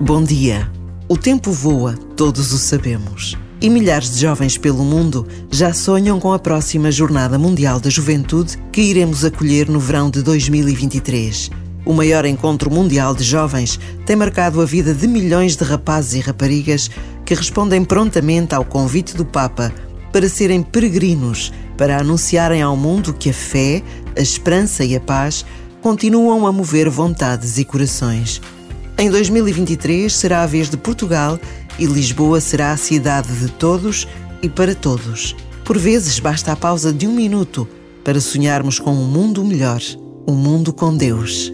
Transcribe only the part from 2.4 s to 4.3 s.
o sabemos. E milhares de